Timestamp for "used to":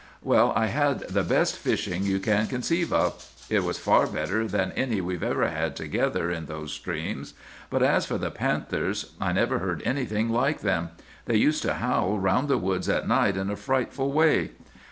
11.37-11.75